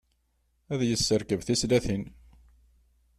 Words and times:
Ad 0.73 0.81
yesserkeb 0.85 1.41
tislatin. 1.43 2.03